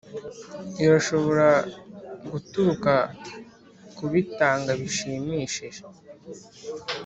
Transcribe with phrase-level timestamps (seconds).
[0.83, 1.49] irashobora
[2.31, 2.93] guturuka
[3.97, 5.81] kubitanga bishimishije.